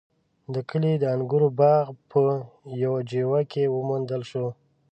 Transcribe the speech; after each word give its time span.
د 0.53 0.55
کلي 0.69 0.93
د 0.99 1.03
انګورو 1.15 1.49
باغ 1.59 1.85
په 2.11 2.21
يوه 2.83 2.99
جیوه 3.09 3.41
کې 3.51 3.63
وموندل 3.75 4.21
شو. 4.29 4.47